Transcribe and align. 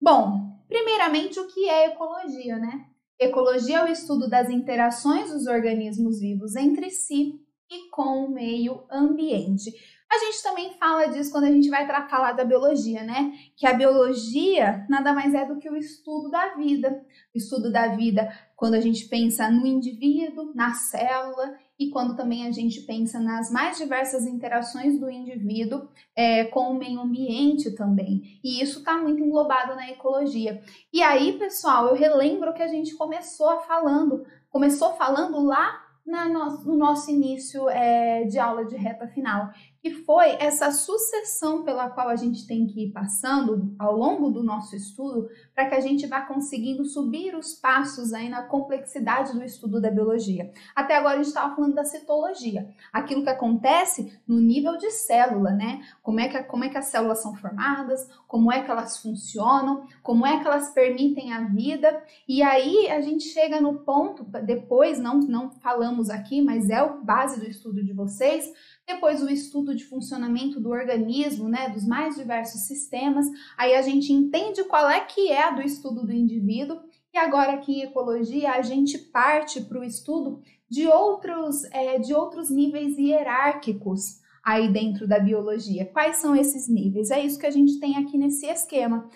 Bom, 0.00 0.60
primeiramente 0.68 1.40
o 1.40 1.48
que 1.48 1.68
é 1.68 1.86
ecologia, 1.86 2.56
né? 2.58 2.86
Ecologia 3.18 3.78
é 3.78 3.84
o 3.84 3.88
estudo 3.88 4.28
das 4.28 4.48
interações 4.48 5.32
dos 5.32 5.48
organismos 5.48 6.20
vivos 6.20 6.54
entre 6.54 6.90
si 6.90 7.40
e 7.68 7.90
com 7.90 8.26
o 8.26 8.30
meio 8.30 8.84
ambiente. 8.88 9.72
A 10.08 10.18
gente 10.18 10.42
também 10.44 10.78
fala 10.78 11.06
disso 11.06 11.32
quando 11.32 11.44
a 11.44 11.50
gente 11.50 11.68
vai 11.68 11.84
falar 12.08 12.32
da 12.32 12.44
biologia, 12.44 13.02
né? 13.02 13.32
Que 13.56 13.66
a 13.66 13.74
biologia 13.74 14.86
nada 14.88 15.12
mais 15.12 15.34
é 15.34 15.44
do 15.44 15.58
que 15.58 15.68
o 15.68 15.76
estudo 15.76 16.30
da 16.30 16.54
vida. 16.54 17.04
O 17.34 17.38
estudo 17.38 17.72
da 17.72 17.88
vida 17.96 18.32
quando 18.54 18.74
a 18.74 18.80
gente 18.80 19.08
pensa 19.08 19.50
no 19.50 19.66
indivíduo, 19.66 20.54
na 20.54 20.72
célula 20.72 21.52
e 21.78 21.90
quando 21.90 22.16
também 22.16 22.46
a 22.46 22.50
gente 22.50 22.80
pensa 22.82 23.20
nas 23.20 23.50
mais 23.50 23.76
diversas 23.76 24.26
interações 24.26 24.98
do 24.98 25.10
indivíduo 25.10 25.88
é, 26.14 26.44
com 26.44 26.70
o 26.70 26.78
meio 26.78 27.00
ambiente 27.00 27.74
também. 27.74 28.40
E 28.42 28.62
isso 28.62 28.78
está 28.78 28.96
muito 28.96 29.22
englobado 29.22 29.74
na 29.74 29.90
ecologia. 29.90 30.62
E 30.92 31.02
aí, 31.02 31.38
pessoal, 31.38 31.88
eu 31.88 31.94
relembro 31.94 32.54
que 32.54 32.62
a 32.62 32.68
gente 32.68 32.94
começou 32.94 33.60
falando, 33.60 34.24
começou 34.50 34.94
falando 34.94 35.44
lá 35.44 35.86
no, 36.06 36.64
no 36.64 36.76
nosso 36.76 37.10
início 37.10 37.68
é, 37.68 38.24
de 38.24 38.38
aula 38.38 38.64
de 38.64 38.76
reta 38.76 39.08
final, 39.08 39.50
que 39.86 40.02
foi 40.02 40.36
essa 40.40 40.72
sucessão 40.72 41.62
pela 41.62 41.88
qual 41.88 42.08
a 42.08 42.16
gente 42.16 42.44
tem 42.44 42.66
que 42.66 42.86
ir 42.86 42.90
passando 42.90 43.72
ao 43.78 43.96
longo 43.96 44.30
do 44.30 44.42
nosso 44.42 44.74
estudo 44.74 45.28
para 45.54 45.68
que 45.68 45.76
a 45.76 45.80
gente 45.80 46.08
vá 46.08 46.22
conseguindo 46.22 46.84
subir 46.84 47.36
os 47.36 47.54
passos 47.54 48.12
aí 48.12 48.28
na 48.28 48.42
complexidade 48.42 49.32
do 49.32 49.44
estudo 49.44 49.80
da 49.80 49.88
biologia. 49.88 50.50
Até 50.74 50.96
agora 50.96 51.14
a 51.14 51.16
gente 51.18 51.28
estava 51.28 51.54
falando 51.54 51.74
da 51.74 51.84
citologia, 51.84 52.68
aquilo 52.92 53.22
que 53.22 53.30
acontece 53.30 54.18
no 54.26 54.40
nível 54.40 54.76
de 54.76 54.90
célula, 54.90 55.52
né? 55.52 55.80
Como 56.02 56.18
é, 56.18 56.28
que, 56.28 56.42
como 56.42 56.64
é 56.64 56.68
que 56.68 56.78
as 56.78 56.86
células 56.86 57.22
são 57.22 57.36
formadas, 57.36 58.08
como 58.26 58.50
é 58.50 58.64
que 58.64 58.70
elas 58.70 58.98
funcionam, 59.00 59.86
como 60.02 60.26
é 60.26 60.40
que 60.40 60.48
elas 60.48 60.70
permitem 60.70 61.32
a 61.32 61.42
vida, 61.42 62.02
e 62.28 62.42
aí 62.42 62.88
a 62.88 63.00
gente 63.00 63.22
chega 63.22 63.60
no 63.60 63.84
ponto, 63.84 64.24
depois, 64.44 64.98
não, 64.98 65.20
não 65.20 65.48
falamos 65.48 66.10
aqui, 66.10 66.42
mas 66.42 66.70
é 66.70 66.82
o 66.82 67.04
base 67.04 67.38
do 67.38 67.48
estudo 67.48 67.84
de 67.84 67.92
vocês, 67.92 68.52
depois 68.86 69.22
o 69.22 69.28
estudo 69.28 69.75
de 69.76 69.84
funcionamento 69.84 70.58
do 70.58 70.70
organismo, 70.70 71.48
né, 71.48 71.68
dos 71.68 71.86
mais 71.86 72.16
diversos 72.16 72.62
sistemas. 72.62 73.26
Aí 73.56 73.74
a 73.74 73.82
gente 73.82 74.12
entende 74.12 74.64
qual 74.64 74.88
é 74.88 75.00
que 75.00 75.30
é 75.30 75.54
do 75.54 75.62
estudo 75.62 76.04
do 76.04 76.12
indivíduo. 76.12 76.80
E 77.12 77.18
agora 77.18 77.52
aqui 77.52 77.80
em 77.80 77.82
ecologia 77.82 78.52
a 78.52 78.62
gente 78.62 78.98
parte 78.98 79.60
para 79.60 79.78
o 79.78 79.84
estudo 79.84 80.42
de 80.68 80.86
outros, 80.86 81.64
é, 81.72 81.98
de 81.98 82.12
outros 82.14 82.50
níveis 82.50 82.98
hierárquicos 82.98 84.20
aí 84.44 84.72
dentro 84.72 85.06
da 85.06 85.18
biologia. 85.18 85.86
Quais 85.86 86.16
são 86.16 86.34
esses 86.34 86.68
níveis? 86.68 87.10
É 87.10 87.24
isso 87.24 87.38
que 87.38 87.46
a 87.46 87.50
gente 87.50 87.78
tem 87.78 87.96
aqui 87.96 88.16
nesse 88.18 88.46
esquema. 88.46 89.08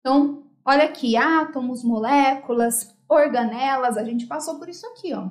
Então, 0.00 0.44
olha 0.64 0.84
aqui, 0.84 1.16
átomos, 1.16 1.84
moléculas, 1.84 2.94
organelas, 3.08 3.96
a 3.96 4.04
gente 4.04 4.26
passou 4.26 4.58
por 4.58 4.68
isso 4.68 4.86
aqui, 4.86 5.12
ó 5.12 5.30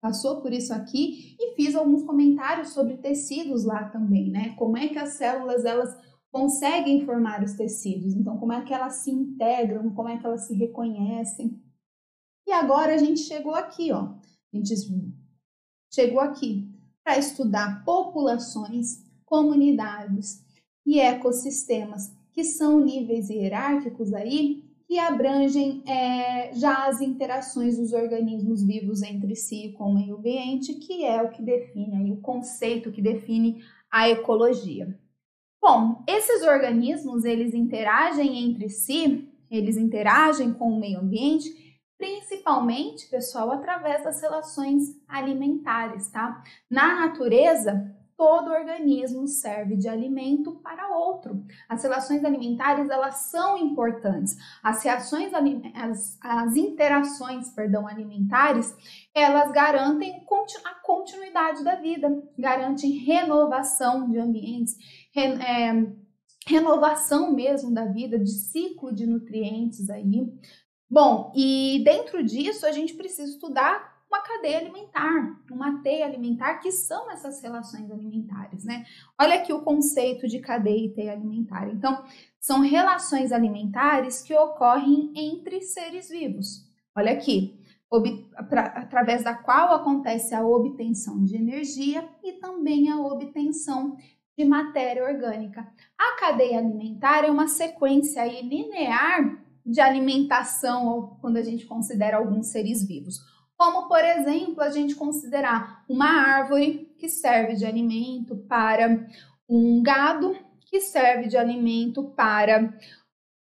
passou 0.00 0.40
por 0.40 0.52
isso 0.52 0.72
aqui 0.72 1.36
e 1.38 1.54
fiz 1.54 1.74
alguns 1.74 2.02
comentários 2.04 2.70
sobre 2.70 2.96
tecidos 2.96 3.64
lá 3.64 3.88
também, 3.88 4.30
né? 4.30 4.54
Como 4.56 4.76
é 4.76 4.88
que 4.88 4.98
as 4.98 5.10
células 5.10 5.64
elas 5.64 5.94
conseguem 6.32 7.04
formar 7.04 7.42
os 7.42 7.52
tecidos? 7.52 8.14
Então, 8.14 8.38
como 8.38 8.52
é 8.52 8.62
que 8.64 8.72
elas 8.72 8.94
se 8.94 9.10
integram? 9.10 9.90
Como 9.90 10.08
é 10.08 10.18
que 10.18 10.26
elas 10.26 10.46
se 10.46 10.54
reconhecem? 10.54 11.60
E 12.46 12.52
agora 12.52 12.94
a 12.94 12.98
gente 12.98 13.20
chegou 13.20 13.54
aqui, 13.54 13.92
ó. 13.92 14.14
A 14.52 14.56
gente 14.56 14.74
chegou 15.92 16.20
aqui 16.20 16.68
para 17.04 17.18
estudar 17.18 17.84
populações, 17.84 19.04
comunidades 19.24 20.44
e 20.86 20.98
ecossistemas, 20.98 22.12
que 22.32 22.42
são 22.42 22.80
níveis 22.80 23.28
hierárquicos 23.28 24.12
aí 24.12 24.69
que 24.90 24.98
abrangem 24.98 25.84
é, 25.86 26.52
já 26.52 26.88
as 26.88 27.00
interações 27.00 27.78
dos 27.78 27.92
organismos 27.92 28.60
vivos 28.60 29.02
entre 29.02 29.36
si 29.36 29.72
com 29.78 29.84
o 29.84 29.94
meio 29.94 30.16
ambiente, 30.16 30.74
que 30.74 31.04
é 31.04 31.22
o 31.22 31.30
que 31.30 31.40
define 31.40 31.96
aí, 31.96 32.10
o 32.10 32.20
conceito 32.20 32.90
que 32.90 33.00
define 33.00 33.62
a 33.88 34.10
ecologia. 34.10 34.98
Bom, 35.62 36.02
esses 36.08 36.42
organismos 36.42 37.24
eles 37.24 37.54
interagem 37.54 38.44
entre 38.44 38.68
si, 38.68 39.32
eles 39.48 39.76
interagem 39.76 40.52
com 40.52 40.72
o 40.72 40.80
meio 40.80 40.98
ambiente, 40.98 41.78
principalmente, 41.96 43.08
pessoal, 43.08 43.52
através 43.52 44.02
das 44.02 44.20
relações 44.20 45.00
alimentares, 45.06 46.08
tá? 46.08 46.42
Na 46.68 47.06
natureza, 47.06 47.94
todo 48.20 48.52
organismo 48.52 49.26
serve 49.26 49.78
de 49.78 49.88
alimento 49.88 50.52
para 50.56 50.94
outro. 50.94 51.42
As 51.66 51.82
relações 51.82 52.22
alimentares 52.22 52.90
elas 52.90 53.30
são 53.30 53.56
importantes. 53.56 54.36
As 54.62 54.84
reações 54.84 55.32
as, 55.74 56.18
as 56.20 56.54
interações, 56.54 57.48
perdão, 57.48 57.88
alimentares, 57.88 58.76
elas 59.14 59.50
garantem 59.52 60.22
a 60.66 60.74
continuidade 60.84 61.64
da 61.64 61.76
vida, 61.76 62.22
garantem 62.38 62.90
renovação 62.90 64.10
de 64.10 64.18
ambientes, 64.18 64.76
é, 65.16 65.86
renovação 66.46 67.32
mesmo 67.32 67.72
da 67.72 67.86
vida, 67.86 68.18
de 68.18 68.32
ciclo 68.32 68.94
de 68.94 69.06
nutrientes 69.06 69.88
aí. 69.88 70.30
Bom, 70.90 71.32
e 71.34 71.80
dentro 71.86 72.22
disso 72.22 72.66
a 72.66 72.72
gente 72.72 72.92
precisa 72.92 73.30
estudar 73.32 73.98
uma 74.10 74.20
cadeia 74.22 74.58
alimentar, 74.58 75.40
uma 75.52 75.80
teia 75.82 76.04
alimentar, 76.04 76.54
que 76.54 76.72
são 76.72 77.08
essas 77.12 77.40
relações 77.40 77.88
alimentares, 77.88 78.64
né? 78.64 78.84
Olha 79.18 79.36
aqui 79.36 79.52
o 79.52 79.62
conceito 79.62 80.26
de 80.26 80.40
cadeia 80.40 80.86
e 80.86 80.92
teia 80.92 81.12
alimentar. 81.12 81.68
Então, 81.68 82.04
são 82.40 82.60
relações 82.60 83.30
alimentares 83.30 84.20
que 84.20 84.34
ocorrem 84.34 85.12
entre 85.14 85.60
seres 85.62 86.08
vivos. 86.08 86.68
Olha 86.96 87.12
aqui, 87.12 87.56
através 88.74 89.22
da 89.22 89.32
qual 89.34 89.74
acontece 89.74 90.34
a 90.34 90.44
obtenção 90.44 91.24
de 91.24 91.36
energia 91.36 92.08
e 92.24 92.32
também 92.32 92.90
a 92.90 92.98
obtenção 92.98 93.96
de 94.36 94.44
matéria 94.44 95.04
orgânica. 95.04 95.72
A 95.96 96.18
cadeia 96.18 96.58
alimentar 96.58 97.24
é 97.24 97.30
uma 97.30 97.46
sequência 97.46 98.24
linear 98.42 99.44
de 99.64 99.80
alimentação 99.80 101.16
quando 101.20 101.36
a 101.36 101.42
gente 101.42 101.64
considera 101.64 102.16
alguns 102.16 102.48
seres 102.48 102.82
vivos 102.84 103.20
como 103.60 103.88
por 103.88 104.02
exemplo 104.02 104.62
a 104.62 104.70
gente 104.70 104.94
considerar 104.94 105.84
uma 105.86 106.06
árvore 106.06 106.90
que 106.98 107.10
serve 107.10 107.56
de 107.56 107.66
alimento 107.66 108.34
para 108.48 109.06
um 109.46 109.82
gado, 109.82 110.34
que 110.60 110.80
serve 110.80 111.28
de 111.28 111.36
alimento 111.36 112.04
para, 112.16 112.74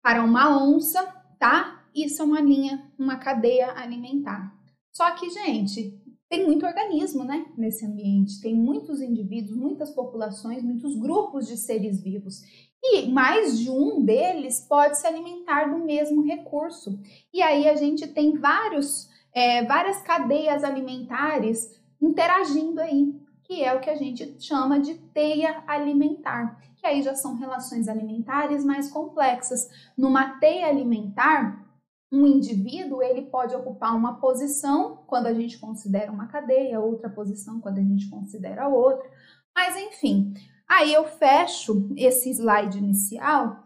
para 0.01 0.23
uma 0.23 0.65
onça, 0.65 1.03
tá? 1.41 1.85
Isso 1.93 2.23
é 2.23 2.25
uma 2.25 2.41
linha, 2.41 2.89
uma 2.97 3.17
cadeia 3.17 3.73
alimentar. 3.73 4.57
Só 4.95 5.11
que, 5.17 5.29
gente, 5.29 6.01
tem 6.29 6.47
muito 6.47 6.65
organismo, 6.65 7.25
né, 7.25 7.45
nesse 7.59 7.85
ambiente. 7.85 8.41
Tem 8.41 8.55
muitos 8.55 9.01
indivíduos, 9.01 9.59
muitas 9.59 9.91
populações, 9.91 10.63
muitos 10.63 10.97
grupos 10.97 11.49
de 11.49 11.57
seres 11.57 12.01
vivos. 12.01 12.43
E 12.81 13.09
mais 13.09 13.59
de 13.59 13.69
um 13.69 14.05
deles 14.05 14.61
pode 14.69 14.99
se 14.99 15.07
alimentar 15.07 15.65
do 15.65 15.85
mesmo 15.85 16.23
recurso. 16.23 16.97
E 17.35 17.43
aí 17.43 17.69
a 17.69 17.75
gente 17.75 18.07
tem 18.07 18.39
vários 18.39 19.16
é, 19.37 19.63
várias 19.67 20.01
cadeias 20.01 20.65
alimentares 20.65 21.79
interagindo 22.01 22.81
aí, 22.81 23.15
que 23.45 23.63
é 23.63 23.75
o 23.75 23.81
que 23.81 23.91
a 23.91 23.95
gente 23.95 24.43
chama 24.43 24.81
de 24.81 24.95
teia 24.95 25.63
alimentar, 25.67 26.59
que 26.77 26.87
aí 26.87 27.03
já 27.03 27.15
são 27.15 27.37
relações 27.37 27.87
alimentares 27.87 28.65
mais 28.65 28.91
complexas. 28.91 29.69
Numa 29.97 30.39
teia 30.41 30.69
alimentar, 30.69 31.63
um 32.11 32.27
indivíduo 32.27 33.03
ele 33.03 33.27
pode 33.27 33.55
ocupar 33.55 33.95
uma 33.95 34.19
posição 34.19 35.05
quando 35.07 35.27
a 35.27 35.35
gente 35.35 35.59
considera 35.59 36.11
uma 36.11 36.29
cadeia, 36.29 36.81
outra 36.81 37.11
posição 37.11 37.61
quando 37.61 37.77
a 37.77 37.83
gente 37.83 38.09
considera 38.09 38.69
outra, 38.69 39.07
mas 39.55 39.77
enfim. 39.77 40.33
Aí 40.67 40.95
eu 40.95 41.05
fecho 41.05 41.91
esse 41.95 42.31
slide 42.31 42.79
inicial 42.79 43.63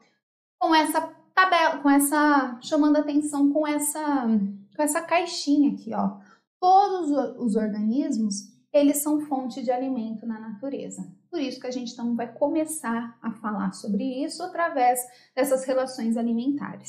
com 0.59 0.75
essa 0.75 1.01
tabela, 1.33 1.79
com 1.79 1.89
essa 1.89 2.59
chamando 2.61 2.97
atenção 2.97 3.53
com 3.53 3.67
essa 3.67 4.27
com 4.81 4.85
essa 4.85 5.03
caixinha 5.03 5.73
aqui, 5.73 5.93
ó. 5.93 6.17
Todos 6.59 7.11
os 7.39 7.55
organismos, 7.55 8.49
eles 8.73 9.03
são 9.03 9.21
fonte 9.21 9.63
de 9.63 9.71
alimento 9.71 10.27
na 10.27 10.41
natureza. 10.41 11.07
Por 11.31 11.39
isso 11.39 11.61
que 11.61 11.67
a 11.67 11.71
gente 11.71 11.93
então 11.93 12.17
vai 12.17 12.33
começar 12.33 13.19
a 13.21 13.31
falar 13.31 13.73
sobre 13.73 14.25
isso 14.25 14.43
através 14.43 14.99
dessas 15.37 15.65
relações 15.65 16.17
alimentares. 16.17 16.89